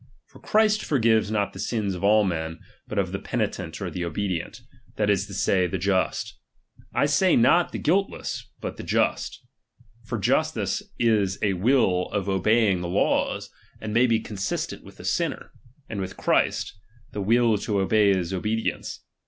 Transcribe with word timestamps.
For 0.29 0.39
Christ 0.39 0.83
forgives 0.83 1.29
not 1.29 1.53
the 1.53 1.59
sins 1.59 1.93
of 1.93 2.03
all 2.03 2.23
men, 2.23 2.57
but 2.87 2.97
of 2.97 3.11
the 3.11 3.19
peni 3.19 3.51
tent 3.51 3.79
or 3.79 3.91
the 3.91 4.03
obedient, 4.03 4.61
that 4.95 5.11
is 5.11 5.27
to 5.27 5.33
say, 5.35 5.67
the 5.67 5.77
Just. 5.77 6.39
I 6.91 7.05
say 7.05 7.35
not 7.35 7.71
the 7.71 7.77
guiltless, 7.77 8.49
but 8.61 8.77
t\ie 8.77 8.85
just; 8.87 9.45
iot 10.07 10.21
justice 10.21 10.81
is 10.97 11.37
a 11.43 11.53
will 11.53 12.07
of 12.11 12.27
obeying 12.27 12.81
the 12.81 12.87
laws, 12.87 13.51
and 13.79 13.93
may 13.93 14.07
be 14.07 14.19
consistent 14.19 14.83
with 14.83 14.99
a 14.99 15.05
sinner; 15.05 15.51
and 15.87 16.01
with 16.01 16.17
Christ, 16.17 16.73
the 17.11 17.21
will 17.21 17.59
to 17.59 17.79
obey 17.79 18.09
is 18.09 18.33
obedience. 18.33 19.01